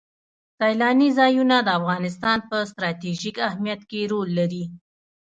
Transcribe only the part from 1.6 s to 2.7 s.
د افغانستان په